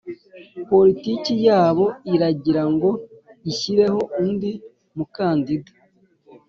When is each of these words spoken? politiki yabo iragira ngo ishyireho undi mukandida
politiki 0.69 1.33
yabo 1.47 1.85
iragira 2.13 2.63
ngo 2.73 2.89
ishyireho 3.51 3.99
undi 4.21 4.51
mukandida 4.95 5.71